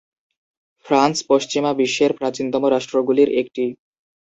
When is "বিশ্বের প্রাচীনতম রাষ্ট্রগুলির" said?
1.79-3.29